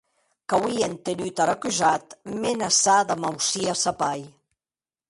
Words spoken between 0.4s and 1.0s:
Qu'auie